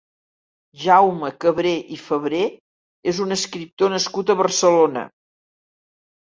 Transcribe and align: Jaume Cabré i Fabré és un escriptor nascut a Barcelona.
Jaume 0.85 1.29
Cabré 1.45 1.73
i 1.97 1.99
Fabré 2.07 2.41
és 3.13 3.21
un 3.27 3.37
escriptor 3.39 3.95
nascut 3.97 4.35
a 4.35 4.39
Barcelona. 4.43 5.09